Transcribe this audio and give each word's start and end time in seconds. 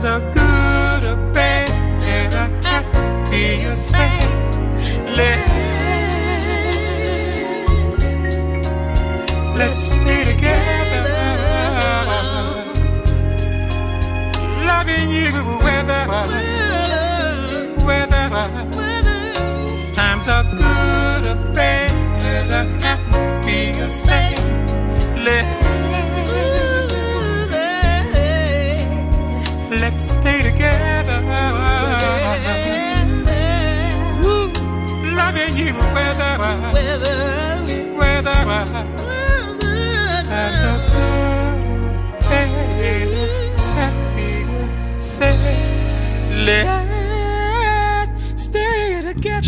Santa 0.00 0.30
Cruz. 0.32 0.39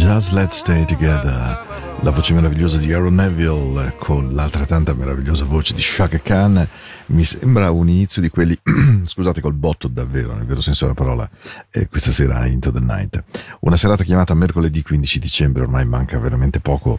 Just 0.03 0.33
Let's 0.33 0.57
Stay 0.57 0.85
Together. 0.85 1.72
La 2.03 2.11
voce 2.11 2.35
meravigliosa 2.35 2.79
di 2.79 2.93
Aaron 2.93 3.15
Neville 3.15 3.95
con 3.97 4.35
l'altrettanto 4.35 4.93
meravigliosa 4.93 5.45
voce 5.45 5.73
di 5.73 5.81
Shaka 5.81 6.19
Khan 6.19 6.69
mi 7.07 7.23
sembra 7.23 7.71
un 7.71 7.89
inizio 7.89 8.21
di 8.21 8.29
quelli, 8.29 8.59
scusate 9.07 9.41
col 9.41 9.53
botto 9.53 9.87
davvero, 9.87 10.35
nel 10.35 10.45
vero 10.45 10.61
senso 10.61 10.85
della 10.85 10.97
parola, 10.97 11.31
eh, 11.71 11.87
questa 11.87 12.11
sera 12.11 12.45
Into 12.47 12.73
the 12.73 12.81
Night. 12.81 13.23
Una 13.61 13.77
serata 13.77 14.03
chiamata 14.03 14.35
mercoledì 14.35 14.83
15 14.83 15.21
dicembre, 15.21 15.63
ormai 15.63 15.87
manca 15.87 16.19
veramente 16.19 16.59
poco 16.59 16.99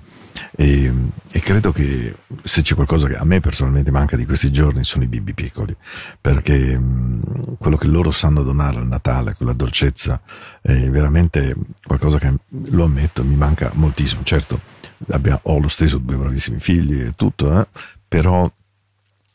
e, 0.55 0.93
e 1.29 1.39
credo 1.41 1.73
che 1.73 2.15
se 2.41 2.61
c'è 2.61 2.73
qualcosa 2.73 3.09
che 3.09 3.17
a 3.17 3.25
me 3.25 3.41
personalmente 3.41 3.91
manca 3.91 4.15
di 4.15 4.25
questi 4.25 4.53
giorni 4.53 4.85
sono 4.85 5.03
i 5.03 5.07
bimbi 5.07 5.33
piccoli, 5.33 5.75
perché 6.21 6.77
mh, 6.77 7.57
quello 7.57 7.75
che 7.75 7.87
loro 7.87 8.11
sanno 8.11 8.41
donare 8.41 8.77
al 8.77 8.87
Natale, 8.87 9.33
quella 9.33 9.53
dolcezza, 9.53 10.21
è 10.61 10.89
veramente 10.89 11.55
qualcosa 11.83 12.19
che, 12.19 12.33
lo 12.69 12.85
ammetto, 12.85 13.25
mi 13.25 13.35
manca 13.35 13.69
moltissimo. 13.73 14.23
Certo, 14.23 14.72
abbiamo, 15.09 15.39
ho 15.43 15.59
lo 15.59 15.67
stesso 15.67 15.97
due 15.97 16.17
bravissimi 16.17 16.59
figli 16.59 17.01
e 17.01 17.11
tutto, 17.11 17.59
eh, 17.59 17.67
però 18.07 18.51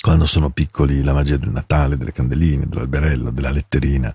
quando 0.01 0.27
sono 0.27 0.51
piccoli 0.51 1.03
la 1.03 1.13
magia 1.13 1.37
del 1.37 1.51
Natale, 1.51 1.97
delle 1.97 2.13
candeline, 2.13 2.69
dell'alberello, 2.69 3.31
della 3.31 3.51
letterina, 3.51 4.15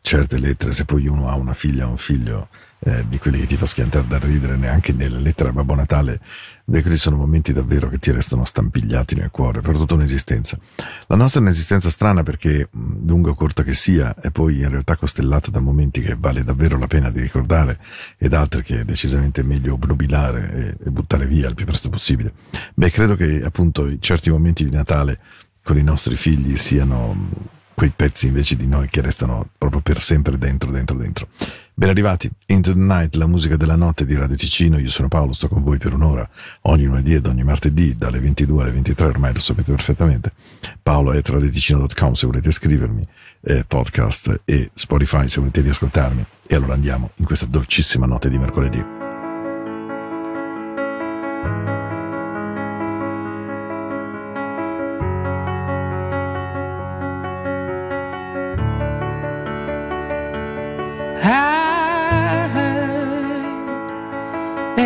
certe 0.00 0.38
lettere, 0.38 0.72
se 0.72 0.84
poi 0.84 1.06
uno 1.06 1.28
ha 1.28 1.34
una 1.36 1.54
figlia 1.54 1.86
o 1.86 1.90
un 1.90 1.96
figlio 1.96 2.48
eh, 2.84 3.06
di 3.08 3.18
quelli 3.18 3.38
che 3.40 3.46
ti 3.46 3.56
fa 3.56 3.66
schiantare 3.66 4.06
da 4.08 4.18
ridere, 4.18 4.56
neanche 4.56 4.92
nelle 4.92 5.18
lettere 5.18 5.50
a 5.50 5.52
Babbo 5.52 5.74
Natale, 5.74 6.20
beh, 6.64 6.82
questi 6.82 6.98
sono 6.98 7.16
momenti 7.16 7.52
davvero 7.52 7.88
che 7.88 7.98
ti 7.98 8.10
restano 8.10 8.44
stampigliati 8.44 9.14
nel 9.14 9.30
cuore 9.30 9.60
per 9.60 9.76
tutta 9.76 9.94
un'esistenza. 9.94 10.58
La 11.06 11.16
nostra 11.16 11.38
è 11.38 11.42
un'esistenza 11.42 11.90
strana 11.90 12.24
perché, 12.24 12.68
lunga 12.72 13.30
o 13.30 13.34
corta 13.34 13.62
che 13.62 13.74
sia, 13.74 14.14
è 14.16 14.30
poi 14.30 14.60
in 14.60 14.68
realtà 14.68 14.96
costellata 14.96 15.50
da 15.50 15.60
momenti 15.60 16.00
che 16.00 16.16
vale 16.18 16.42
davvero 16.42 16.76
la 16.76 16.88
pena 16.88 17.10
di 17.10 17.20
ricordare 17.20 17.78
ed 18.18 18.34
altri 18.34 18.62
che 18.62 18.80
è 18.80 18.84
decisamente 18.84 19.44
meglio 19.44 19.74
obnubilare 19.74 20.76
e, 20.80 20.86
e 20.86 20.90
buttare 20.90 21.26
via 21.26 21.48
il 21.48 21.54
più 21.54 21.66
presto 21.66 21.88
possibile. 21.88 22.32
Beh, 22.74 22.90
credo 22.90 23.14
che 23.14 23.42
appunto 23.44 23.88
certi 24.00 24.30
momenti 24.30 24.64
di 24.64 24.70
Natale 24.70 25.18
con 25.62 25.78
i 25.78 25.82
nostri 25.84 26.16
figli 26.16 26.56
siano 26.56 27.60
quei 27.82 27.92
pezzi 27.96 28.28
invece 28.28 28.54
di 28.54 28.68
noi 28.68 28.88
che 28.88 29.00
restano 29.00 29.48
proprio 29.58 29.80
per 29.80 30.00
sempre 30.00 30.38
dentro, 30.38 30.70
dentro, 30.70 30.96
dentro. 30.96 31.26
Ben 31.74 31.88
arrivati, 31.88 32.30
Into 32.46 32.74
the 32.74 32.78
Night, 32.78 33.16
la 33.16 33.26
musica 33.26 33.56
della 33.56 33.74
notte 33.74 34.06
di 34.06 34.14
Radio 34.14 34.36
Ticino, 34.36 34.78
io 34.78 34.88
sono 34.88 35.08
Paolo, 35.08 35.32
sto 35.32 35.48
con 35.48 35.64
voi 35.64 35.78
per 35.78 35.92
un'ora, 35.92 36.28
ogni 36.62 36.84
lunedì 36.84 37.14
ed 37.14 37.26
ogni 37.26 37.42
martedì, 37.42 37.96
dalle 37.98 38.20
22 38.20 38.62
alle 38.62 38.70
23, 38.70 39.06
ormai 39.06 39.34
lo 39.34 39.40
sapete 39.40 39.72
perfettamente. 39.72 40.32
Paolo 40.80 41.10
è 41.10 41.20
radioticino.com 41.24 42.12
se 42.12 42.26
volete 42.26 42.52
scrivermi, 42.52 43.04
eh, 43.40 43.64
podcast 43.66 44.42
e 44.44 44.70
Spotify 44.72 45.28
se 45.28 45.40
volete 45.40 45.62
riascoltarmi. 45.62 46.24
E 46.46 46.54
allora 46.54 46.74
andiamo 46.74 47.10
in 47.16 47.24
questa 47.24 47.46
dolcissima 47.46 48.06
notte 48.06 48.28
di 48.28 48.38
mercoledì. 48.38 49.01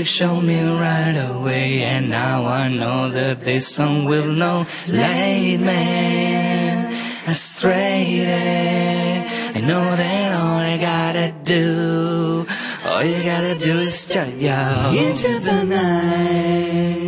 Music 0.00 0.14
showed 0.14 0.40
me 0.40 0.58
right 0.64 1.28
away, 1.30 1.82
and 1.82 2.08
now 2.08 2.46
I 2.46 2.70
know 2.70 3.10
that 3.10 3.40
this 3.42 3.68
song 3.68 4.06
will 4.06 4.32
know. 4.32 4.64
Late 4.88 5.58
man, 5.58 6.90
astray. 7.28 8.24
I 9.54 9.60
know 9.60 9.84
that 9.84 10.32
all 10.32 10.56
I 10.56 10.78
gotta 10.78 11.34
do, 11.44 12.46
all 12.86 13.04
you 13.04 13.22
gotta 13.24 13.54
do 13.56 13.80
is 13.80 13.92
start 13.92 14.32
yo 14.36 14.90
into 14.96 15.38
the 15.38 15.64
night. 15.64 16.99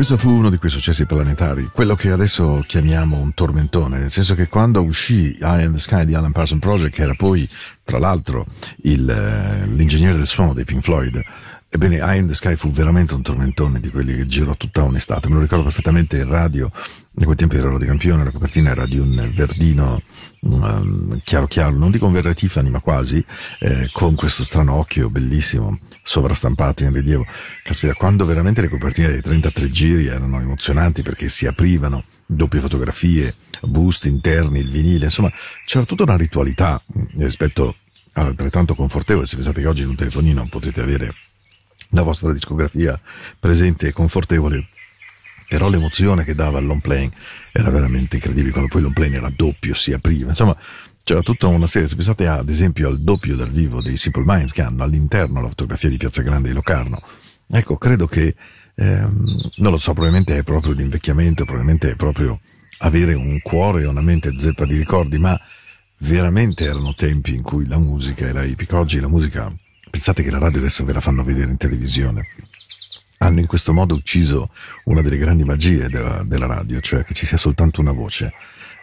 Questo 0.00 0.16
fu 0.16 0.30
uno 0.30 0.48
di 0.48 0.56
quei 0.56 0.70
successi 0.70 1.04
planetari, 1.04 1.68
quello 1.70 1.94
che 1.94 2.10
adesso 2.10 2.64
chiamiamo 2.66 3.18
un 3.18 3.34
tormentone, 3.34 3.98
nel 3.98 4.10
senso 4.10 4.34
che 4.34 4.48
quando 4.48 4.82
uscì 4.82 5.36
Eye 5.38 5.64
in 5.64 5.74
the 5.74 5.78
Sky 5.78 6.06
di 6.06 6.14
Alan 6.14 6.32
Parsons 6.32 6.62
Project, 6.62 6.94
che 6.94 7.02
era 7.02 7.12
poi 7.12 7.46
tra 7.84 7.98
l'altro 7.98 8.46
il, 8.84 9.06
eh, 9.06 9.66
l'ingegnere 9.66 10.16
del 10.16 10.26
suono 10.26 10.54
dei 10.54 10.64
Pink 10.64 10.82
Floyd. 10.82 11.20
Ebbene, 11.72 11.98
Eye 11.98 12.18
in 12.18 12.26
the 12.26 12.34
Sky 12.34 12.56
fu 12.56 12.72
veramente 12.72 13.14
un 13.14 13.22
tormentone 13.22 13.78
di 13.78 13.90
quelli 13.90 14.16
che 14.16 14.26
girò 14.26 14.56
tutta 14.56 14.82
un'estate. 14.82 15.28
Me 15.28 15.36
lo 15.36 15.40
ricordo 15.40 15.62
perfettamente 15.62 16.16
in 16.16 16.28
radio, 16.28 16.68
in 17.16 17.24
quel 17.24 17.36
tempo 17.36 17.54
ero 17.54 17.78
di 17.78 17.86
campione, 17.86 18.24
la 18.24 18.32
copertina 18.32 18.70
era 18.70 18.86
di 18.86 18.98
un 18.98 19.30
verdino 19.32 20.02
um, 20.40 21.20
chiaro 21.22 21.46
chiaro, 21.46 21.76
non 21.76 21.92
dico 21.92 22.06
un 22.06 22.12
verde 22.12 22.34
Tiffany, 22.34 22.70
ma 22.70 22.80
quasi, 22.80 23.24
eh, 23.60 23.88
con 23.92 24.16
questo 24.16 24.42
strano 24.42 24.74
occhio 24.74 25.10
bellissimo, 25.10 25.78
sovrastampato 26.02 26.82
in 26.82 26.92
rilievo. 26.92 27.24
Caspita, 27.62 27.94
quando 27.94 28.24
veramente 28.24 28.62
le 28.62 28.68
copertine 28.68 29.06
dei 29.06 29.22
33 29.22 29.70
giri 29.70 30.06
erano 30.06 30.40
emozionanti 30.40 31.02
perché 31.02 31.28
si 31.28 31.46
aprivano, 31.46 32.02
doppie 32.26 32.58
fotografie, 32.58 33.36
boost 33.62 34.06
interni, 34.06 34.58
il 34.58 34.70
vinile, 34.70 35.04
insomma, 35.04 35.30
c'era 35.64 35.84
tutta 35.84 36.02
una 36.02 36.16
ritualità 36.16 36.82
rispetto 37.16 37.76
altrettanto 38.14 38.74
confortevole. 38.74 39.28
Se 39.28 39.36
pensate 39.36 39.60
che 39.60 39.68
oggi 39.68 39.82
in 39.82 39.90
un 39.90 39.94
telefonino 39.94 40.48
potete 40.50 40.80
avere 40.80 41.14
la 41.90 42.02
vostra 42.02 42.32
discografia 42.32 43.00
presente 43.38 43.88
e 43.88 43.92
confortevole, 43.92 44.66
però 45.48 45.68
l'emozione 45.68 46.24
che 46.24 46.34
dava 46.34 46.58
il 46.58 46.66
long 46.66 46.80
playing 46.80 47.12
era 47.52 47.70
veramente 47.70 48.16
incredibile, 48.16 48.52
quando 48.52 48.68
poi 48.68 48.78
il 48.78 48.84
long 48.84 48.94
playing 48.94 49.16
era 49.16 49.32
doppio, 49.34 49.74
si 49.74 49.92
apriva, 49.92 50.30
insomma 50.30 50.56
c'era 51.02 51.22
tutta 51.22 51.46
una 51.46 51.66
serie, 51.66 51.88
se 51.88 51.96
pensate 51.96 52.26
ad 52.26 52.48
esempio 52.48 52.88
al 52.88 53.00
doppio 53.00 53.34
dal 53.34 53.50
vivo 53.50 53.82
dei 53.82 53.96
Simple 53.96 54.22
Minds 54.24 54.52
che 54.52 54.62
hanno 54.62 54.84
all'interno 54.84 55.40
la 55.40 55.48
fotografia 55.48 55.88
di 55.88 55.96
Piazza 55.96 56.22
Grande 56.22 56.48
di 56.48 56.54
Locarno, 56.54 57.02
ecco, 57.48 57.76
credo 57.76 58.06
che, 58.06 58.34
ehm, 58.74 59.50
non 59.56 59.72
lo 59.72 59.78
so, 59.78 59.92
probabilmente 59.92 60.38
è 60.38 60.42
proprio 60.44 60.72
l'invecchiamento, 60.72 61.44
probabilmente 61.44 61.90
è 61.90 61.96
proprio 61.96 62.40
avere 62.82 63.14
un 63.14 63.40
cuore 63.42 63.82
e 63.82 63.86
una 63.86 64.02
mente 64.02 64.38
zeppa 64.38 64.64
di 64.66 64.76
ricordi, 64.76 65.18
ma 65.18 65.38
veramente 65.98 66.64
erano 66.64 66.94
tempi 66.94 67.34
in 67.34 67.42
cui 67.42 67.66
la 67.66 67.78
musica 67.78 68.26
era 68.26 68.44
epica. 68.44 68.78
Oggi 68.78 69.00
la 69.00 69.08
musica 69.08 69.52
Pensate 69.90 70.22
che 70.22 70.30
la 70.30 70.38
radio 70.38 70.60
adesso 70.60 70.84
ve 70.84 70.92
la 70.92 71.00
fanno 71.00 71.24
vedere 71.24 71.50
in 71.50 71.56
televisione. 71.56 72.28
Hanno 73.18 73.40
in 73.40 73.46
questo 73.46 73.72
modo 73.72 73.94
ucciso 73.94 74.50
una 74.84 75.02
delle 75.02 75.18
grandi 75.18 75.44
magie 75.44 75.88
della, 75.88 76.22
della 76.24 76.46
radio, 76.46 76.80
cioè 76.80 77.04
che 77.04 77.12
ci 77.12 77.26
sia 77.26 77.36
soltanto 77.36 77.80
una 77.80 77.92
voce. 77.92 78.32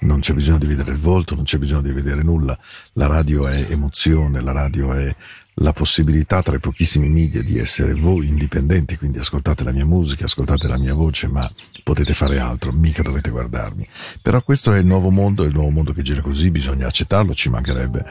Non 0.02 0.20
c'è 0.20 0.34
bisogno 0.34 0.60
di 0.60 0.68
vedere 0.68 0.92
il 0.92 0.98
volto, 0.98 1.34
non 1.34 1.46
c'è 1.46 1.58
bisogno 1.58 1.82
di 1.82 1.94
vedere 1.94 2.22
nulla. 2.22 2.56
La 2.94 3.08
radio 3.08 3.48
è 3.48 3.68
emozione, 3.70 4.42
la 4.42 4.52
radio 4.52 4.94
è 4.94 5.16
la 5.60 5.74
possibilità 5.74 6.44
tra 6.44 6.56
i 6.56 6.60
pochissimi 6.60 7.10
media 7.10 7.42
di 7.42 7.58
essere 7.58 7.94
voi 7.94 8.28
indipendenti, 8.28 8.98
quindi 8.98 9.18
ascoltate 9.18 9.64
la 9.64 9.72
mia 9.72 9.86
musica, 9.86 10.26
ascoltate 10.26 10.68
la 10.68 10.78
mia 10.78 10.94
voce, 10.94 11.28
ma 11.28 11.50
potete 11.84 12.14
fare 12.14 12.38
altro, 12.38 12.72
mica 12.72 13.02
dovete 13.02 13.32
guardarmi. 13.32 13.88
Però 14.22 14.42
questo 14.44 14.74
è 14.74 14.78
il 14.78 14.86
nuovo 14.86 15.10
mondo, 15.10 15.44
è 15.44 15.48
il 15.48 15.54
nuovo 15.54 15.70
mondo 15.70 15.94
che 15.94 16.04
gira 16.04 16.22
così, 16.22 16.52
bisogna 16.52 16.86
accettarlo, 16.86 17.34
ci 17.34 17.50
mancherebbe. 17.50 18.06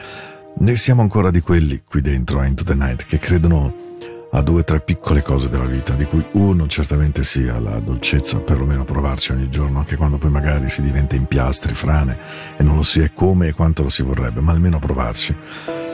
Ne 0.59 0.75
siamo 0.75 1.01
ancora 1.01 1.29
di 1.29 1.39
quelli 1.41 1.83
qui 1.87 2.01
dentro 2.01 2.39
a 2.39 2.45
Into 2.45 2.63
the 2.63 2.73
Night 2.73 3.05
che 3.05 3.19
credono 3.19 3.85
a 4.31 4.41
due 4.41 4.61
o 4.61 4.63
tre 4.63 4.81
piccole 4.81 5.21
cose 5.21 5.49
della 5.49 5.65
vita, 5.65 5.93
di 5.93 6.05
cui 6.05 6.25
uno 6.31 6.67
certamente 6.67 7.23
sia 7.23 7.59
la 7.59 7.79
dolcezza, 7.79 8.39
perlomeno 8.39 8.83
provarci 8.83 9.31
ogni 9.31 9.49
giorno, 9.49 9.79
anche 9.79 9.95
quando 9.95 10.17
poi 10.17 10.31
magari 10.31 10.69
si 10.69 10.81
diventa 10.81 11.15
in 11.15 11.25
piastri, 11.25 11.73
frane 11.73 12.17
e 12.57 12.63
non 12.63 12.75
lo 12.75 12.81
si 12.81 12.99
è 12.99 13.13
come 13.13 13.47
e 13.47 13.53
quanto 13.53 13.83
lo 13.83 13.89
si 13.89 14.01
vorrebbe, 14.01 14.41
ma 14.41 14.51
almeno 14.51 14.79
provarci. 14.79 15.35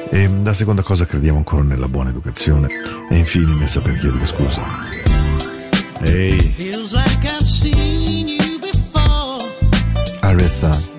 E 0.09 0.29
la 0.41 0.53
seconda 0.53 0.81
cosa 0.81 1.05
crediamo 1.05 1.37
ancora 1.37 1.63
nella 1.63 1.89
buona 1.89 2.09
educazione 2.09 2.67
e 3.09 3.17
infine 3.17 3.53
nel 3.55 3.67
saper 3.67 3.97
chiedere 3.97 4.25
scusa. 4.25 4.61
Ehi, 6.01 6.55
before. 8.59 9.43
Aretha, 10.21 10.92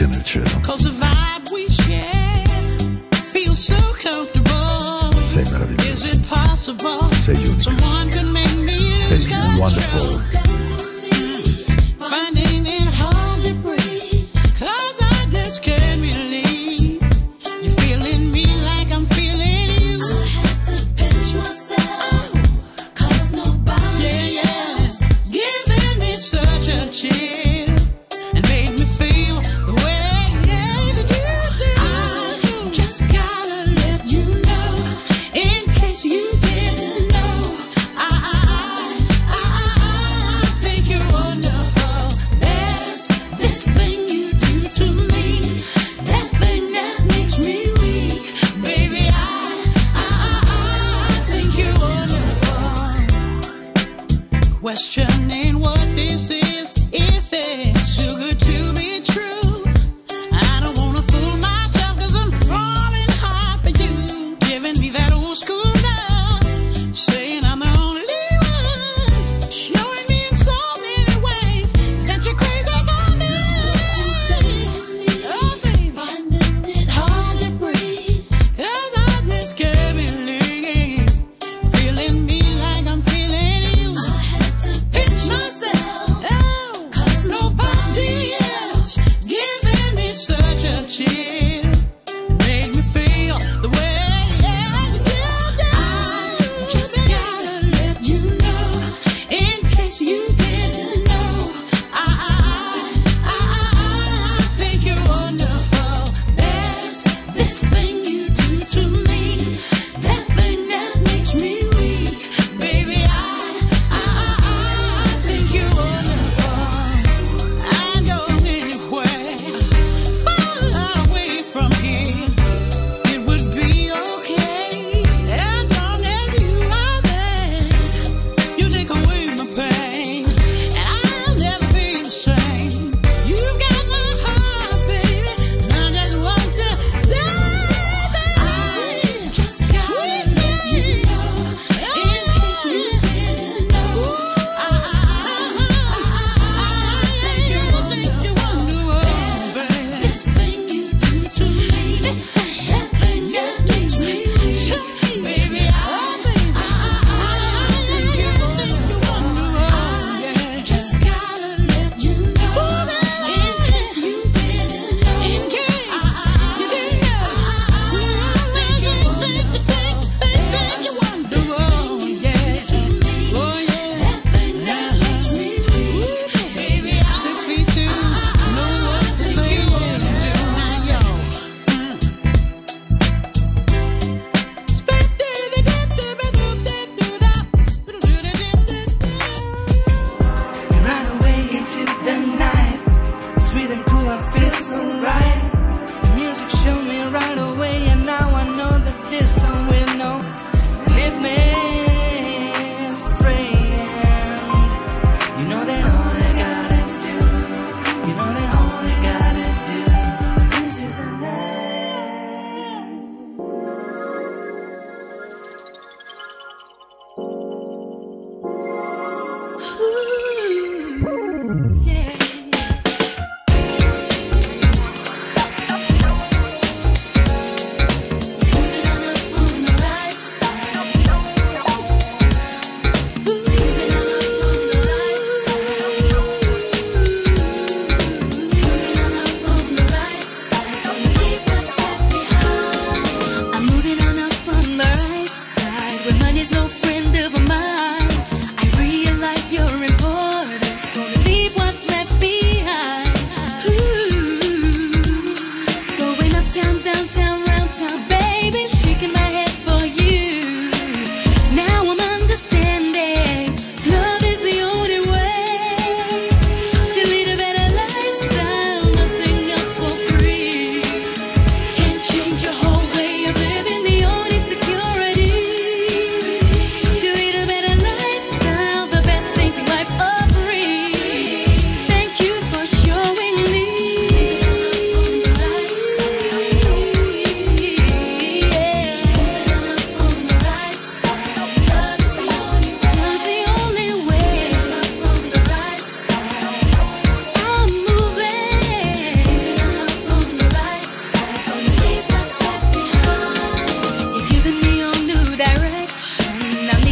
sia 0.00 0.08
nel 0.08 0.22
cielo, 0.22 0.60
sei 5.22 5.44
meraviglioso, 5.50 6.08
sei 7.12 7.36
me 8.24 8.42
sei 8.94 9.26
wonderful. 9.58 10.49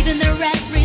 In 0.08 0.18
the 0.18 0.34
rest. 0.40 0.77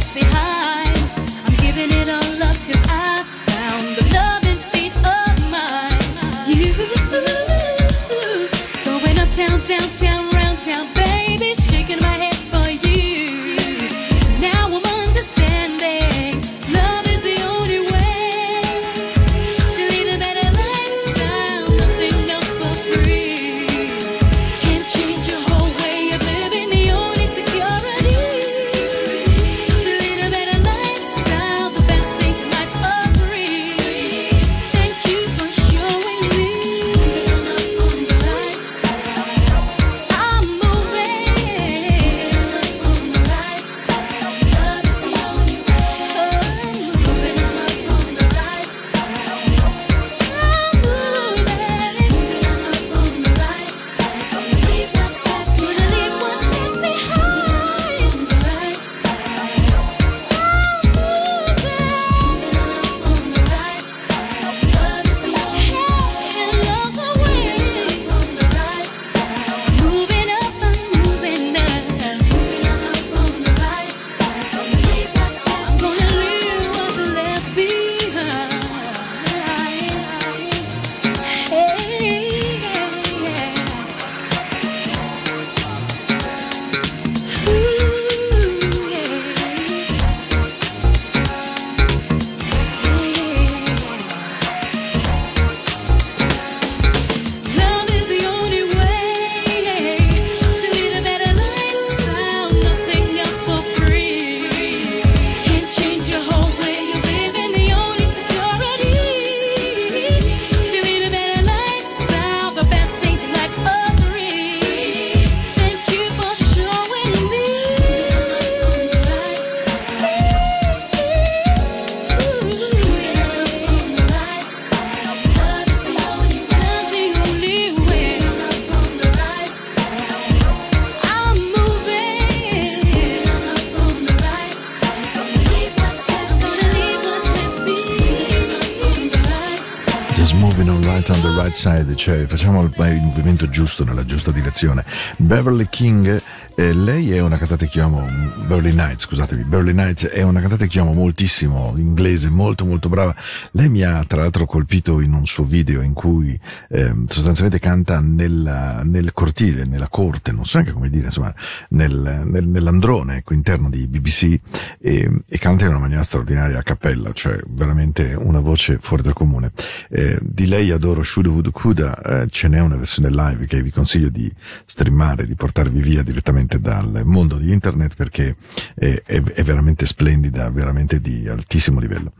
Cioè 141.95 142.25
facciamo 142.25 142.63
il, 142.63 142.73
il 142.77 143.01
movimento 143.01 143.49
giusto 143.49 143.83
nella 143.83 144.05
giusta 144.05 144.31
direzione. 144.31 144.83
Beverly 145.17 145.67
King, 145.69 146.21
eh, 146.55 146.71
lei 146.73 147.11
è 147.11 147.19
una 147.19 147.37
cantante 147.37 147.67
che 147.67 147.79
io 147.79 147.85
amo, 147.85 148.05
Beverly 148.45 148.71
Knight, 148.71 148.99
scusatevi, 149.01 149.43
Beverly 149.43 149.71
Knight 149.71 150.07
è 150.07 150.21
una 150.21 150.39
cantante 150.39 150.67
che 150.67 150.77
io 150.77 150.83
amo 150.83 150.93
moltissimo, 150.93 151.73
inglese, 151.77 152.29
molto 152.29 152.63
molto 152.65 152.89
brava. 152.89 153.15
Lei 153.51 153.69
mi 153.69 153.81
ha 153.83 154.03
tra 154.05 154.21
l'altro 154.21 154.45
colpito 154.45 154.99
in 154.99 155.13
un 155.13 155.25
suo 155.25 155.45
video 155.45 155.81
in 155.81 155.93
cui 155.93 156.39
eh, 156.69 156.93
sostanzialmente 157.07 157.59
canta 157.59 157.99
nella- 158.01 158.81
nel 158.83 159.13
cortile, 159.13 159.65
nella 159.65 159.87
corte, 159.87 160.31
non 160.31 160.45
so 160.45 160.57
neanche 160.57 160.73
come 160.73 160.89
dire, 160.89 161.05
insomma, 161.05 161.33
nel- 161.69 162.21
nel- 162.25 162.47
nell'androne 162.47 163.17
ecco, 163.17 163.33
interno 163.33 163.69
di 163.69 163.87
BBC 163.87 164.39
e, 164.79 165.09
e 165.27 165.37
canta 165.39 165.63
in 165.63 165.71
una 165.71 165.79
maniera 165.79 166.03
straordinaria 166.03 166.59
a 166.59 166.63
cappella, 166.63 167.11
cioè 167.13 167.39
veramente 167.47 168.13
una 168.13 168.39
voce 168.41 168.77
fuori 168.79 169.01
dal 169.01 169.13
comune. 169.13 169.51
Eh, 169.89 170.19
di 170.21 170.45
lei 170.47 170.69
adoro 170.69 171.01
Shuda 171.01 171.29
Wood 171.29 171.49
Kuda, 171.51 172.01
eh, 172.23 172.27
ce 172.29 172.47
n'è 172.47 172.59
una 172.59 172.75
versione 172.75 173.09
live 173.09 173.47
che 173.47 173.61
vi 173.63 173.71
consiglio 173.71 174.09
di 174.09 174.31
streamare, 174.65 175.25
di 175.25 175.35
portarvi 175.35 175.81
via 175.81 176.03
direttamente 176.03 176.41
dal 176.45 177.01
mondo 177.05 177.37
di 177.37 177.51
internet 177.51 177.95
perché 177.95 178.35
è, 178.75 179.01
è- 179.05 179.21
è 179.21 179.43
veramente 179.43 179.85
splendida, 179.85 180.49
veramente 180.49 180.99
di 180.99 181.27
altissimo 181.27 181.79
livello. 181.79 182.13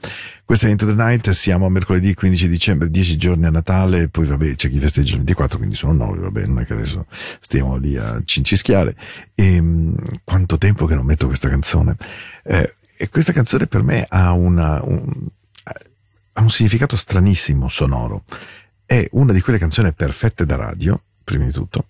Questa 0.45 0.67
è 0.67 0.71
Into 0.71 0.86
the 0.86 0.93
Night, 0.93 1.29
siamo 1.31 1.65
a 1.65 1.69
mercoledì 1.69 2.13
15 2.13 2.49
dicembre, 2.49 2.91
10 2.91 3.15
giorni 3.17 3.45
a 3.45 3.49
Natale, 3.49 4.09
poi 4.09 4.25
vabbè 4.25 4.55
c'è 4.55 4.69
chi 4.69 4.79
festeggia 4.79 5.12
il 5.12 5.17
24, 5.19 5.57
quindi 5.57 5.75
sono 5.75 5.93
9, 5.93 6.19
vabbè, 6.19 6.45
non 6.47 6.59
è 6.59 6.65
che 6.65 6.73
adesso 6.73 7.05
stiamo 7.39 7.77
lì 7.77 7.95
a 7.97 8.21
cincischiare. 8.25 8.95
E, 9.36 9.62
mh, 9.62 9.95
quanto 10.23 10.57
tempo 10.57 10.86
che 10.86 10.95
non 10.95 11.05
metto 11.05 11.27
questa 11.27 11.49
canzone. 11.49 11.95
Eh, 12.43 12.75
e 12.97 13.09
questa 13.09 13.31
canzone 13.33 13.67
per 13.67 13.83
me 13.83 14.05
ha 14.07 14.31
una, 14.33 14.81
un, 14.83 15.27
ha 16.33 16.41
un 16.41 16.49
significato 16.49 16.95
stranissimo 16.95 17.67
sonoro. 17.67 18.23
È 18.86 19.07
una 19.12 19.33
di 19.33 19.41
quelle 19.41 19.59
canzoni 19.59 19.91
perfette 19.93 20.45
da 20.45 20.55
radio, 20.55 21.01
prima 21.23 21.45
di 21.45 21.51
tutto. 21.51 21.86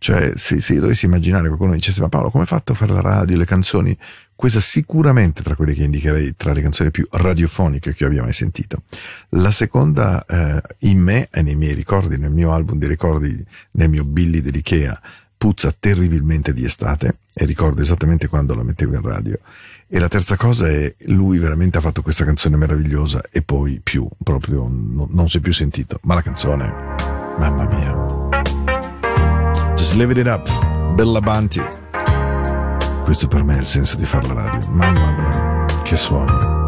Cioè, 0.00 0.32
se, 0.34 0.62
se 0.62 0.72
io 0.72 0.80
dovessi 0.80 1.04
immaginare 1.04 1.48
qualcuno 1.48 1.74
dicesse, 1.74 2.00
ma 2.00 2.08
Paolo, 2.08 2.30
come 2.30 2.44
hai 2.44 2.48
fatto 2.48 2.72
a 2.72 2.74
fare 2.74 2.90
la 2.90 3.02
radio, 3.02 3.36
le 3.36 3.44
canzoni? 3.44 3.94
Questa 4.34 4.58
sicuramente 4.58 5.42
tra 5.42 5.54
quelle 5.54 5.74
che 5.74 5.82
indicherei 5.82 6.36
tra 6.38 6.54
le 6.54 6.62
canzoni 6.62 6.90
più 6.90 7.06
radiofoniche 7.10 7.92
che 7.92 8.04
io 8.04 8.08
abbia 8.08 8.22
mai 8.22 8.32
sentito. 8.32 8.84
La 9.30 9.50
seconda, 9.50 10.24
eh, 10.24 10.62
in 10.88 11.00
me 11.00 11.28
e 11.30 11.42
nei 11.42 11.54
miei 11.54 11.74
ricordi, 11.74 12.16
nel 12.16 12.30
mio 12.30 12.50
album 12.50 12.78
di 12.78 12.86
ricordi, 12.86 13.44
nel 13.72 13.90
mio 13.90 14.04
Billy 14.04 14.40
dell'Ikea, 14.40 14.98
puzza 15.36 15.74
terribilmente 15.78 16.54
di 16.54 16.64
estate 16.64 17.16
e 17.34 17.44
ricordo 17.44 17.82
esattamente 17.82 18.28
quando 18.28 18.54
la 18.54 18.62
mettevo 18.62 18.94
in 18.94 19.02
radio. 19.02 19.38
E 19.86 19.98
la 19.98 20.08
terza 20.08 20.36
cosa 20.36 20.66
è 20.66 20.94
lui 21.08 21.36
veramente 21.36 21.76
ha 21.76 21.82
fatto 21.82 22.00
questa 22.00 22.24
canzone 22.24 22.56
meravigliosa 22.56 23.20
e 23.30 23.42
poi 23.42 23.80
più, 23.82 24.08
proprio 24.24 24.66
no- 24.66 25.08
non 25.10 25.28
si 25.28 25.36
è 25.36 25.40
più 25.40 25.52
sentito. 25.52 25.98
Ma 26.04 26.14
la 26.14 26.22
canzone, 26.22 26.72
mamma 27.36 27.66
mia. 27.66 28.29
Just 29.80 29.94
live 29.94 30.12
it 30.12 30.26
up, 30.26 30.46
Bella 30.94 31.20
Banti. 31.20 31.62
Questo 33.02 33.28
per 33.28 33.42
me 33.42 33.56
è 33.56 33.60
il 33.60 33.66
senso 33.66 33.96
di 33.96 34.04
fare 34.04 34.26
la 34.26 34.34
radio. 34.34 34.68
Mamma 34.72 35.10
mia, 35.10 35.64
che 35.84 35.96
suono. 35.96 36.59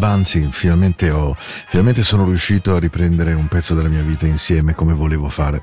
Banzi, 0.00 0.48
finalmente, 0.50 1.10
ho, 1.10 1.36
finalmente 1.38 2.02
sono 2.02 2.24
riuscito 2.24 2.74
a 2.74 2.78
riprendere 2.78 3.34
un 3.34 3.48
pezzo 3.48 3.74
della 3.74 3.90
mia 3.90 4.00
vita 4.00 4.26
insieme 4.26 4.74
come 4.74 4.94
volevo 4.94 5.28
fare. 5.28 5.62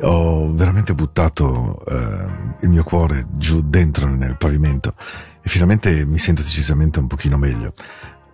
Ho 0.00 0.52
veramente 0.52 0.92
buttato 0.92 1.80
eh, 1.86 2.26
il 2.62 2.68
mio 2.68 2.82
cuore 2.82 3.26
giù 3.30 3.62
dentro 3.64 4.08
nel 4.08 4.36
pavimento 4.36 4.94
e 5.40 5.48
finalmente 5.48 6.04
mi 6.04 6.18
sento 6.18 6.42
decisamente 6.42 6.98
un 6.98 7.06
pochino 7.06 7.38
meglio. 7.38 7.74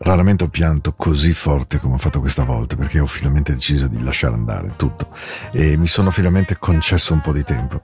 Raramente 0.04 0.42
ho 0.42 0.48
pianto 0.48 0.94
così 0.94 1.32
forte 1.32 1.78
come 1.78 1.94
ho 1.94 1.98
fatto 1.98 2.18
questa 2.18 2.42
volta 2.42 2.74
perché 2.74 2.98
ho 2.98 3.06
finalmente 3.06 3.54
deciso 3.54 3.86
di 3.86 4.02
lasciare 4.02 4.34
andare 4.34 4.74
tutto 4.74 5.08
e 5.52 5.76
mi 5.76 5.86
sono 5.86 6.10
finalmente 6.10 6.58
concesso 6.58 7.12
un 7.12 7.20
po' 7.20 7.32
di 7.32 7.44
tempo. 7.44 7.82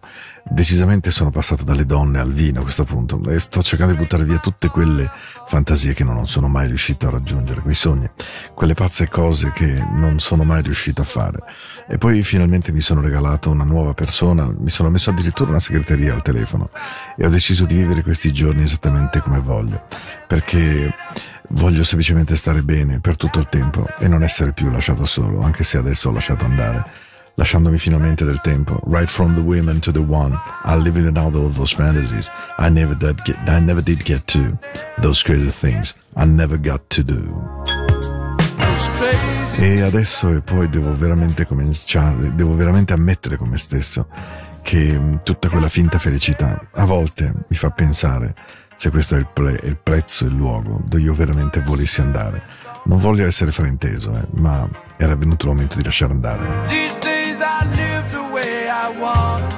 Decisamente 0.50 1.12
sono 1.12 1.30
passato 1.30 1.62
dalle 1.62 1.86
donne 1.86 2.18
al 2.18 2.32
vino 2.32 2.58
a 2.58 2.62
questo 2.62 2.82
punto 2.82 3.22
e 3.28 3.38
sto 3.38 3.62
cercando 3.62 3.92
di 3.92 3.98
buttare 3.98 4.24
via 4.24 4.38
tutte 4.38 4.68
quelle 4.68 5.08
fantasie 5.46 5.94
che 5.94 6.02
non 6.02 6.26
sono 6.26 6.48
mai 6.48 6.66
riuscito 6.66 7.06
a 7.06 7.10
raggiungere, 7.10 7.60
quei 7.60 7.74
sogni, 7.74 8.10
quelle 8.52 8.74
pazze 8.74 9.08
cose 9.08 9.52
che 9.52 9.86
non 9.92 10.18
sono 10.18 10.42
mai 10.42 10.62
riuscito 10.62 11.02
a 11.02 11.04
fare. 11.04 11.38
E 11.88 11.98
poi 11.98 12.24
finalmente 12.24 12.72
mi 12.72 12.80
sono 12.80 13.00
regalato 13.00 13.50
una 13.50 13.64
nuova 13.64 13.94
persona, 13.94 14.52
mi 14.58 14.70
sono 14.70 14.90
messo 14.90 15.10
addirittura 15.10 15.50
una 15.50 15.60
segreteria 15.60 16.14
al 16.14 16.22
telefono 16.22 16.70
e 17.16 17.26
ho 17.26 17.30
deciso 17.30 17.64
di 17.64 17.76
vivere 17.76 18.02
questi 18.02 18.32
giorni 18.32 18.64
esattamente 18.64 19.20
come 19.20 19.38
voglio, 19.38 19.84
perché 20.26 20.92
voglio 21.48 21.84
semplicemente 21.84 22.36
stare 22.36 22.62
bene 22.62 23.00
per 23.00 23.16
tutto 23.16 23.38
il 23.38 23.48
tempo 23.48 23.86
e 23.98 24.08
non 24.08 24.22
essere 24.22 24.52
più 24.52 24.70
lasciato 24.70 25.04
solo, 25.04 25.42
anche 25.42 25.64
se 25.64 25.78
adesso 25.78 26.08
ho 26.08 26.12
lasciato 26.12 26.44
andare 26.44 27.06
lasciandomi 27.38 27.78
finalmente 27.78 28.24
del 28.24 28.40
tempo. 28.40 28.80
Right 28.86 29.08
from 29.08 29.34
the 29.34 29.40
women 29.40 29.78
to 29.80 29.92
the 29.92 30.00
one, 30.00 30.36
I 30.64 30.76
live 30.76 30.98
in 30.98 31.16
out 31.16 31.34
all 31.34 31.52
those 31.52 31.74
fantasies. 31.74 32.30
I 32.58 32.68
never 32.68 32.96
did 32.96 33.22
get, 33.22 33.36
I 33.46 33.60
never 33.60 33.82
did 33.82 34.02
get 34.02 34.24
to 34.32 34.58
those 35.00 35.22
crazy 35.22 35.50
things 35.50 35.94
I 36.16 36.26
never 36.26 36.58
got 36.58 36.82
to 36.88 37.02
do. 37.02 37.62
E 39.56 39.80
adesso 39.82 40.30
e 40.30 40.40
poi 40.40 40.68
devo 40.68 40.94
veramente 40.94 41.46
cominciare, 41.46 42.34
devo 42.34 42.54
veramente 42.54 42.92
ammettere 42.92 43.36
con 43.36 43.48
me 43.48 43.58
stesso 43.58 44.08
che 44.62 44.98
mh, 44.98 45.22
tutta 45.22 45.48
quella 45.48 45.68
finta 45.68 45.98
felicità 45.98 46.60
a 46.72 46.84
volte 46.84 47.32
mi 47.48 47.56
fa 47.56 47.70
pensare 47.70 48.34
se 48.78 48.90
questo 48.90 49.16
è 49.16 49.18
il, 49.18 49.26
pre- 49.26 49.58
il 49.64 49.76
prezzo 49.76 50.24
e 50.24 50.28
il 50.28 50.36
luogo 50.36 50.80
dove 50.84 51.02
io 51.02 51.12
veramente 51.12 51.60
volessi 51.62 52.00
andare. 52.00 52.40
Non 52.84 53.00
voglio 53.00 53.26
essere 53.26 53.50
frainteso, 53.50 54.14
eh, 54.14 54.24
ma 54.34 54.68
era 54.96 55.16
venuto 55.16 55.46
il 55.46 55.52
momento 55.52 55.76
di 55.78 55.82
lasciare 55.82 56.12
andare. 56.12 56.62
These 56.68 56.96
days 57.00 57.40
I 57.40 57.66
live 57.74 58.08
the 58.12 58.30
way 58.32 58.68
I 58.68 58.96
want. 58.96 59.52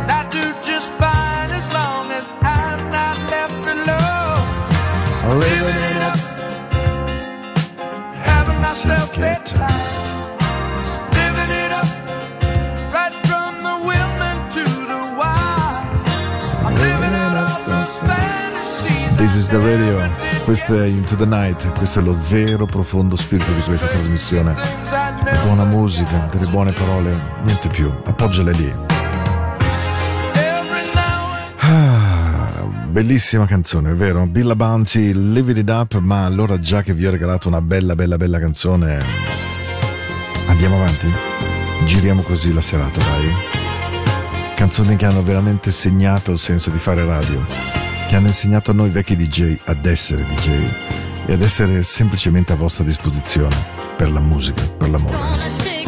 And 0.00 0.10
I 0.10 0.26
do 0.28 0.42
just 0.60 0.92
fine 0.98 1.52
as 1.52 1.70
long 1.70 2.10
as 2.10 2.32
I'm 2.42 2.90
not 2.90 3.30
left 3.30 3.68
alone. 3.68 5.38
Living 5.38 5.82
it 5.88 6.02
up, 6.02 6.18
having 8.24 8.58
myself 8.58 9.16
bedtime. 9.16 9.79
The 19.50 19.58
radio, 19.58 19.98
questo 20.44 20.80
è 20.80 20.86
Into 20.86 21.16
the 21.16 21.26
Night, 21.26 21.72
questo 21.72 21.98
è 21.98 22.02
lo 22.02 22.16
vero 22.28 22.66
profondo 22.66 23.16
spirito 23.16 23.50
di 23.52 23.60
questa 23.62 23.88
trasmissione. 23.88 24.54
Never 25.24 25.44
Buona 25.44 25.64
musica, 25.64 26.28
delle 26.30 26.46
buone 26.46 26.72
parole, 26.72 27.12
niente 27.42 27.68
più, 27.68 27.92
appoggiale 28.04 28.52
lì. 28.52 28.72
Ah, 31.58 32.48
bellissima 32.90 33.46
canzone, 33.46 33.90
è 33.90 33.94
vero? 33.94 34.24
Billa 34.26 34.54
Bounty, 34.54 35.12
Live 35.12 35.58
It 35.58 35.68
Up, 35.68 35.98
ma 35.98 36.24
allora 36.24 36.60
già 36.60 36.82
che 36.82 36.94
vi 36.94 37.06
ho 37.06 37.10
regalato 37.10 37.48
una 37.48 37.60
bella, 37.60 37.96
bella, 37.96 38.16
bella 38.16 38.38
canzone, 38.38 39.02
andiamo 40.46 40.76
avanti? 40.76 41.08
Giriamo 41.84 42.22
così 42.22 42.52
la 42.52 42.62
serata, 42.62 43.00
dai. 43.00 43.32
Canzoni 44.54 44.94
che 44.94 45.06
hanno 45.06 45.24
veramente 45.24 45.72
segnato 45.72 46.30
il 46.30 46.38
senso 46.38 46.70
di 46.70 46.78
fare 46.78 47.04
radio, 47.04 47.44
che 48.10 48.16
hanno 48.16 48.26
insegnato 48.26 48.72
a 48.72 48.74
noi 48.74 48.90
vecchi 48.90 49.14
DJ 49.14 49.56
ad 49.66 49.86
essere 49.86 50.24
DJ 50.24 50.68
ed 51.26 51.42
essere 51.42 51.84
semplicemente 51.84 52.52
a 52.52 52.56
vostra 52.56 52.82
disposizione 52.82 53.54
per 53.96 54.10
la 54.10 54.18
musica, 54.18 54.66
per 54.66 54.90
l'amore. 54.90 55.79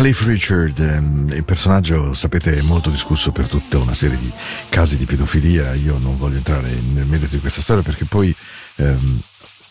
Cliff 0.00 0.24
Richard, 0.24 0.78
ehm, 0.78 1.30
il 1.30 1.44
personaggio, 1.44 2.14
sapete, 2.14 2.62
molto 2.62 2.88
discusso 2.88 3.32
per 3.32 3.46
tutta 3.46 3.76
una 3.76 3.92
serie 3.92 4.16
di 4.16 4.32
casi 4.70 4.96
di 4.96 5.04
pedofilia. 5.04 5.74
Io 5.74 5.98
non 5.98 6.16
voglio 6.16 6.38
entrare 6.38 6.70
nel 6.70 7.04
merito 7.04 7.34
di 7.34 7.38
questa 7.38 7.60
storia 7.60 7.82
perché 7.82 8.06
poi 8.06 8.34
ehm, 8.76 9.20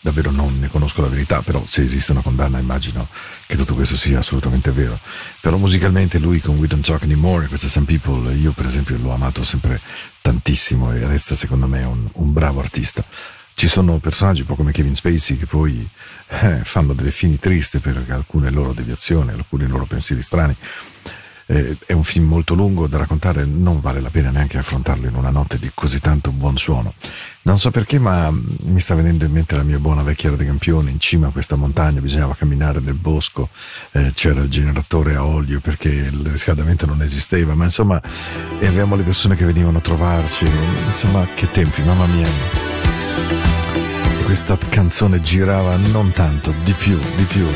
davvero 0.02 0.30
non 0.30 0.56
ne 0.60 0.68
conosco 0.68 1.00
la 1.00 1.08
verità, 1.08 1.40
però 1.42 1.60
se 1.66 1.82
esiste 1.82 2.12
una 2.12 2.20
condanna 2.20 2.60
immagino 2.60 3.08
che 3.44 3.56
tutto 3.56 3.74
questo 3.74 3.96
sia 3.96 4.20
assolutamente 4.20 4.70
vero. 4.70 4.96
Però 5.40 5.56
musicalmente 5.56 6.20
lui 6.20 6.38
con 6.38 6.58
We 6.58 6.68
Don't 6.68 6.86
Talk 6.86 7.02
Anymore, 7.02 7.48
questa 7.48 7.66
Some 7.66 7.86
People, 7.86 8.32
io 8.32 8.52
per 8.52 8.66
esempio 8.66 8.96
l'ho 8.98 9.10
amato 9.10 9.42
sempre 9.42 9.80
tantissimo 10.22 10.92
e 10.92 11.08
resta 11.08 11.34
secondo 11.34 11.66
me 11.66 11.82
un, 11.82 12.06
un 12.12 12.32
bravo 12.32 12.60
artista. 12.60 13.04
Ci 13.52 13.66
sono 13.66 13.98
personaggi 13.98 14.42
un 14.42 14.46
po' 14.46 14.54
come 14.54 14.70
Kevin 14.70 14.94
Spacey 14.94 15.38
che 15.38 15.46
poi 15.46 15.88
eh, 16.30 16.60
fanno 16.62 16.92
delle 16.94 17.10
fini 17.10 17.38
triste 17.38 17.80
per 17.80 18.04
alcune 18.08 18.50
loro 18.50 18.72
deviazioni, 18.72 19.30
alcuni 19.30 19.66
loro 19.66 19.84
pensieri 19.84 20.22
strani. 20.22 20.56
Eh, 21.46 21.76
è 21.84 21.92
un 21.92 22.04
film 22.04 22.28
molto 22.28 22.54
lungo 22.54 22.86
da 22.86 22.98
raccontare, 22.98 23.44
non 23.44 23.80
vale 23.80 24.00
la 24.00 24.10
pena 24.10 24.30
neanche 24.30 24.56
affrontarlo 24.56 25.08
in 25.08 25.16
una 25.16 25.30
notte 25.30 25.58
di 25.58 25.68
così 25.74 25.98
tanto 25.98 26.30
buon 26.30 26.56
suono. 26.56 26.94
Non 27.42 27.58
so 27.58 27.72
perché, 27.72 27.98
ma 27.98 28.30
mm, 28.30 28.38
mi 28.66 28.80
sta 28.80 28.94
venendo 28.94 29.24
in 29.24 29.32
mente 29.32 29.56
la 29.56 29.64
mia 29.64 29.80
buona 29.80 30.04
vecchia 30.04 30.30
de 30.30 30.44
Campione, 30.44 30.90
in 30.90 31.00
cima 31.00 31.26
a 31.26 31.30
questa 31.30 31.56
montagna 31.56 32.00
bisognava 32.00 32.36
camminare 32.36 32.78
nel 32.78 32.94
bosco, 32.94 33.48
eh, 33.92 34.12
c'era 34.14 34.42
il 34.42 34.48
generatore 34.48 35.16
a 35.16 35.24
olio 35.24 35.58
perché 35.58 35.88
il 35.88 36.24
riscaldamento 36.30 36.86
non 36.86 37.02
esisteva, 37.02 37.54
ma 37.54 37.64
insomma, 37.64 38.00
e 38.60 38.66
avevamo 38.66 38.94
le 38.94 39.02
persone 39.02 39.34
che 39.34 39.44
venivano 39.44 39.78
a 39.78 39.80
trovarci, 39.80 40.46
insomma, 40.86 41.26
che 41.34 41.50
tempi, 41.50 41.82
mamma 41.82 42.06
mia. 42.06 43.69
Questa 44.30 44.56
canzone 44.56 45.20
girava 45.20 45.74
non 45.74 46.12
tanto, 46.12 46.54
di 46.62 46.72
più, 46.78 46.96
di 47.16 47.24
più. 47.24 47.48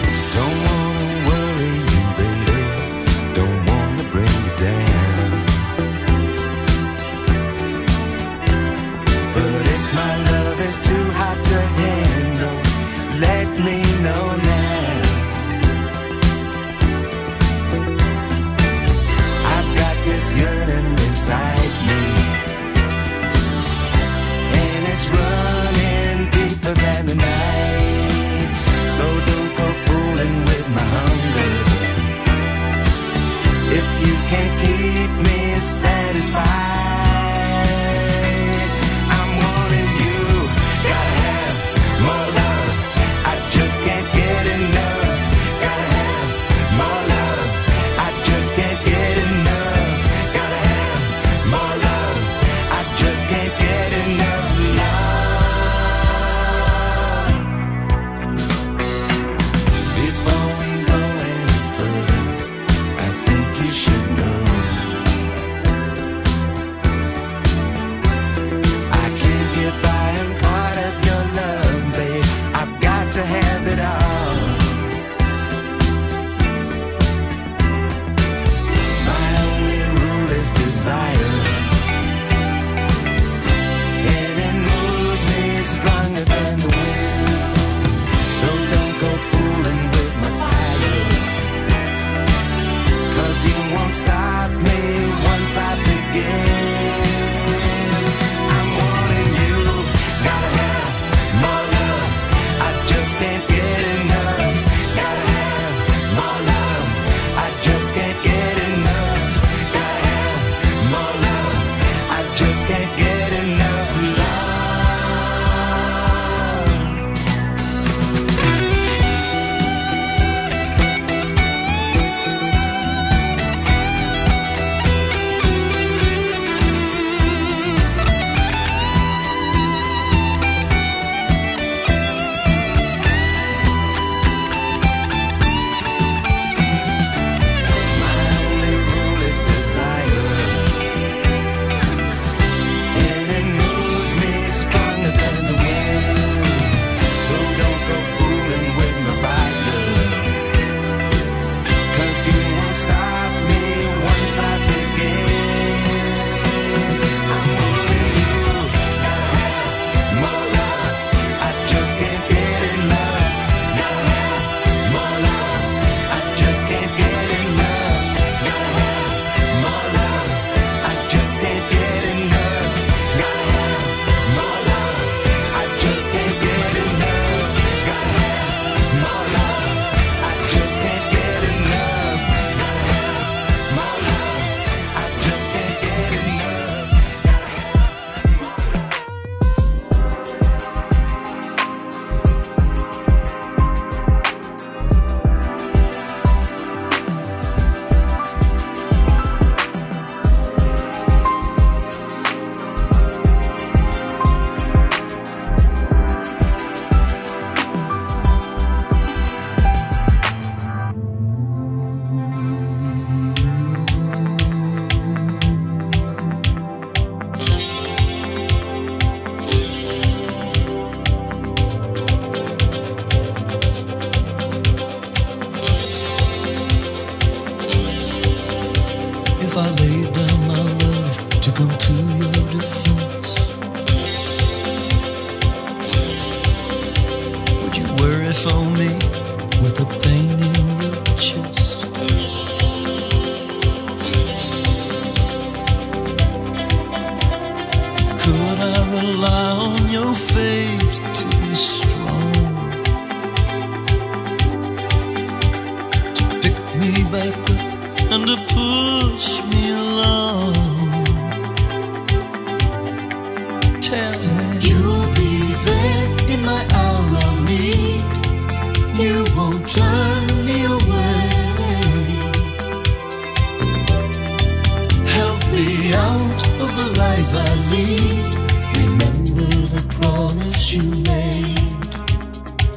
me 275.54 275.94
out 275.94 276.48
of 276.60 276.70
the 276.80 276.88
life 276.98 277.30
I 277.32 277.50
lead. 277.70 278.34
Remember 278.82 279.50
the 279.74 279.84
promise 280.00 280.72
you 280.72 280.82
made. 281.10 281.58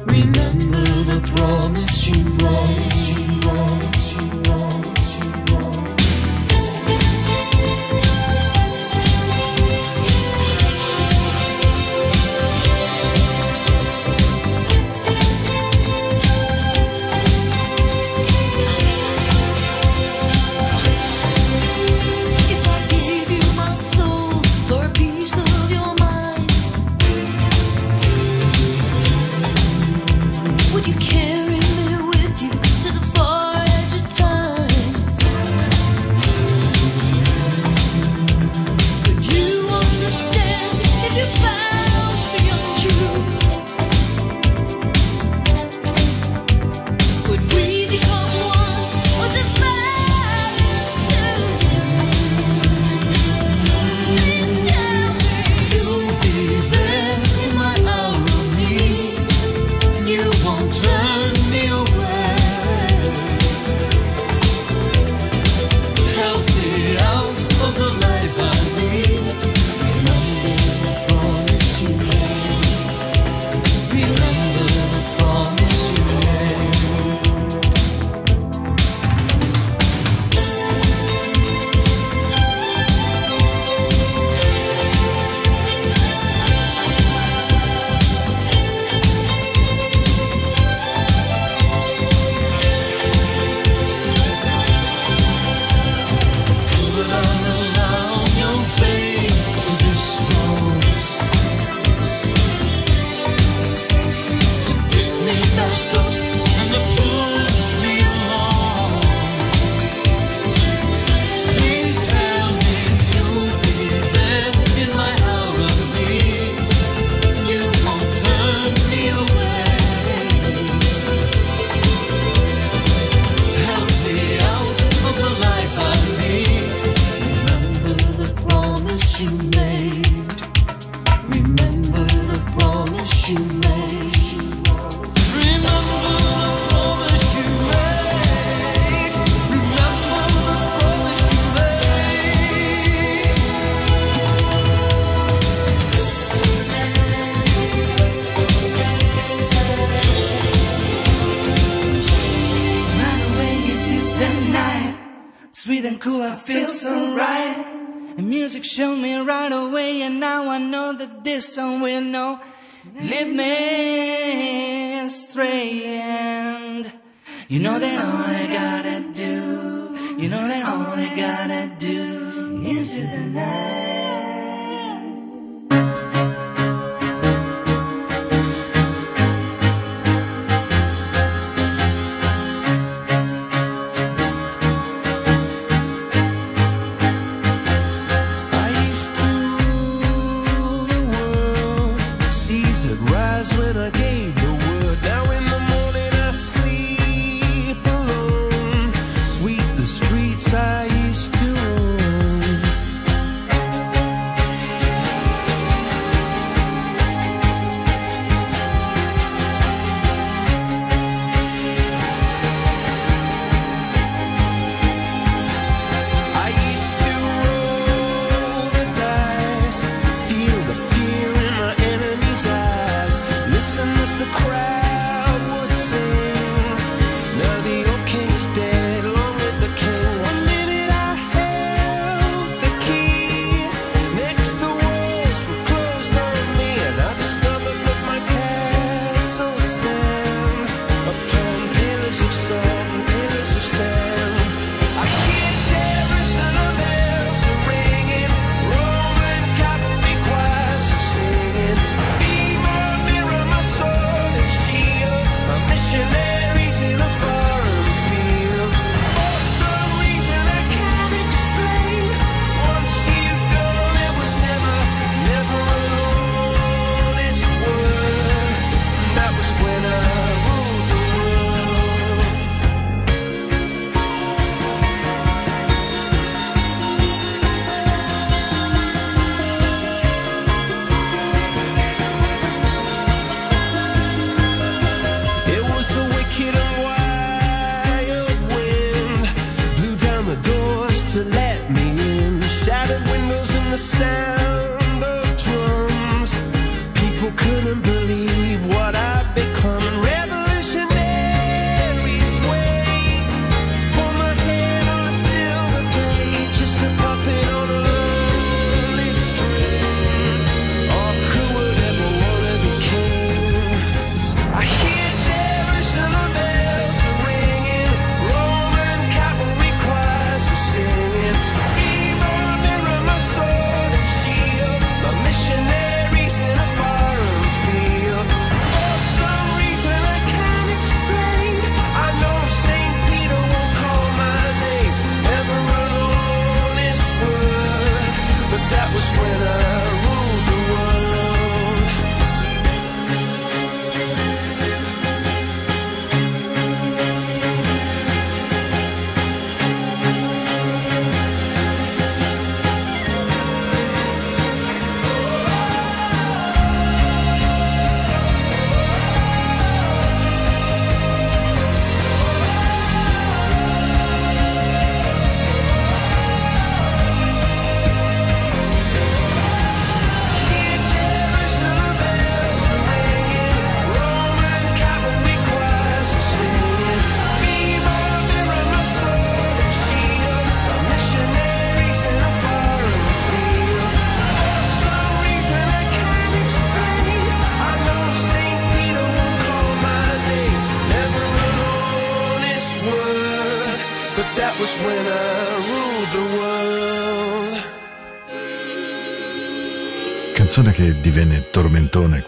Remember 0.06 0.86
the 1.10 1.20
promise 1.34 2.06
you 2.06 2.22
made. 2.44 2.97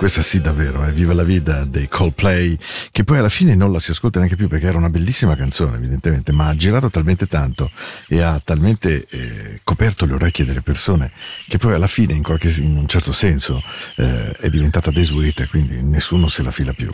questa 0.00 0.22
sì 0.22 0.40
davvero, 0.40 0.82
eh, 0.86 0.92
Viva 0.92 1.12
la 1.12 1.24
vita 1.24 1.66
dei 1.66 1.86
Coldplay, 1.86 2.56
che 2.90 3.04
poi 3.04 3.18
alla 3.18 3.28
fine 3.28 3.54
non 3.54 3.70
la 3.70 3.78
si 3.78 3.90
ascolta 3.90 4.18
neanche 4.18 4.34
più 4.34 4.48
perché 4.48 4.64
era 4.64 4.78
una 4.78 4.88
bellissima 4.88 5.36
canzone 5.36 5.76
evidentemente, 5.76 6.32
ma 6.32 6.48
ha 6.48 6.56
girato 6.56 6.88
talmente 6.88 7.26
tanto 7.26 7.70
e 8.08 8.22
ha 8.22 8.40
talmente 8.42 9.06
eh, 9.10 9.60
coperto 9.62 10.06
le 10.06 10.14
orecchie 10.14 10.46
delle 10.46 10.62
persone 10.62 11.12
che 11.46 11.58
poi 11.58 11.74
alla 11.74 11.86
fine 11.86 12.14
in, 12.14 12.22
qualche, 12.22 12.48
in 12.62 12.78
un 12.78 12.88
certo 12.88 13.12
senso 13.12 13.62
eh, 13.96 14.32
è 14.40 14.48
diventata 14.48 14.90
desueta, 14.90 15.46
quindi 15.48 15.82
nessuno 15.82 16.28
se 16.28 16.42
la 16.44 16.50
fila 16.50 16.72
più. 16.72 16.90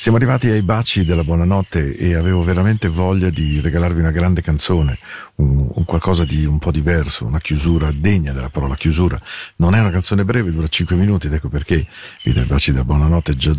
Siamo 0.00 0.16
arrivati 0.16 0.48
ai 0.48 0.62
baci 0.62 1.04
della 1.04 1.24
buonanotte 1.24 1.94
e 1.94 2.14
avevo 2.14 2.42
veramente 2.42 2.88
voglia 2.88 3.28
di 3.28 3.60
regalarvi 3.60 4.00
una 4.00 4.10
grande 4.10 4.40
canzone, 4.40 4.98
un, 5.34 5.70
un 5.70 5.84
qualcosa 5.84 6.24
di 6.24 6.46
un 6.46 6.58
po' 6.58 6.70
diverso, 6.70 7.26
una 7.26 7.38
chiusura 7.38 7.92
degna 7.92 8.32
della 8.32 8.48
parola 8.48 8.76
chiusura. 8.76 9.20
Non 9.56 9.74
è 9.74 9.78
una 9.78 9.90
canzone 9.90 10.24
breve, 10.24 10.52
dura 10.52 10.68
5 10.68 10.96
minuti 10.96 11.26
ed 11.26 11.34
ecco 11.34 11.50
perché 11.50 11.86
vi 12.24 12.32
do 12.32 12.40
i 12.40 12.46
baci 12.46 12.70
della 12.70 12.84
buonanotte 12.84 13.36
già, 13.36 13.52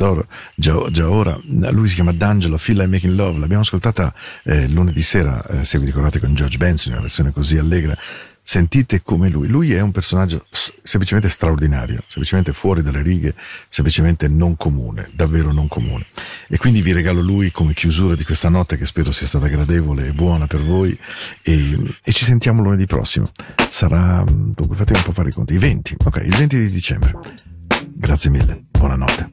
già, 0.56 0.90
già 0.90 1.10
ora. 1.12 1.40
Lui 1.46 1.88
si 1.88 1.94
chiama 1.94 2.12
D'Angelo, 2.12 2.58
Feel 2.58 2.80
Like 2.80 2.90
Making 2.90 3.14
Love, 3.14 3.38
l'abbiamo 3.38 3.62
ascoltata 3.62 4.12
eh, 4.44 4.68
lunedì 4.68 5.02
sera, 5.02 5.46
eh, 5.46 5.64
se 5.64 5.78
vi 5.78 5.86
ricordate, 5.86 6.20
con 6.20 6.34
George 6.34 6.58
Benson, 6.58 6.94
una 6.94 7.02
versione 7.02 7.30
così 7.30 7.60
allegra. 7.60 7.96
Sentite 8.44 9.02
come 9.04 9.30
lui, 9.30 9.48
lui 9.48 9.72
è 9.72 9.82
un 9.82 9.92
personaggio 9.92 10.46
semplicemente 10.84 11.30
straordinario, 11.30 12.04
semplicemente 12.08 12.54
fuori 12.54 12.82
dalle 12.82 13.02
righe, 13.02 13.36
semplicemente 13.70 14.28
non 14.28 14.58
comune, 14.58 15.10
davvero 15.14 15.54
non 15.54 15.68
comune. 15.68 16.08
E 16.48 16.58
quindi 16.58 16.82
vi 16.82 16.92
regalo 16.92 17.22
lui 17.22 17.52
come 17.52 17.74
chiusura 17.74 18.16
di 18.16 18.24
questa 18.24 18.50
notte 18.50 18.78
che 18.78 18.86
spero 18.86 19.12
sia 19.12 19.28
stata 19.28 19.48
gradevole 19.48 20.08
e 20.08 20.14
buona 20.14 20.48
per 20.48 20.62
voi 20.62 20.98
e, 21.44 21.96
e 22.04 22.12
ci 22.12 22.26
sentiamo 22.26 22.62
lunedì 22.62 22.86
prossimo. 22.88 23.30
Sarà, 23.70 24.24
dunque 24.28 24.76
fate 24.76 24.94
un 24.94 25.04
po' 25.04 25.14
fare 25.14 25.30
i 25.30 25.34
conti, 25.34 25.54
i 25.54 25.60
20, 25.60 25.98
ok, 26.04 26.22
il 26.26 26.36
20 26.36 26.58
di 26.58 26.70
dicembre. 26.70 27.20
Grazie 27.94 28.30
mille, 28.32 28.64
buonanotte. 28.72 29.32